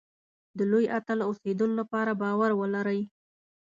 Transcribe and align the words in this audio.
د 0.57 0.59
لوی 0.71 0.85
اتل 0.97 1.19
اوسېدلو 1.27 1.73
لپاره 1.81 2.11
باور 2.21 2.51
ولرئ. 2.55 3.01